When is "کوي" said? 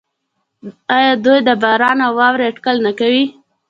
2.99-3.23